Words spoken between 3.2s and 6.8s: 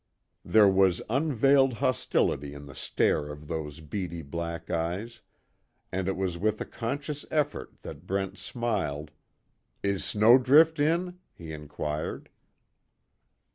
of those beady black eyes, and it was with a